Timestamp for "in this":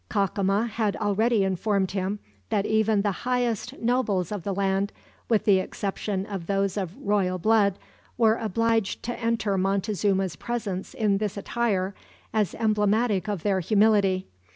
10.95-11.37